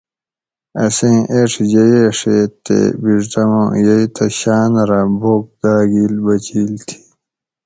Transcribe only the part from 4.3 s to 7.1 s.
شاۤن رہ بوک داگیل بچیل تھی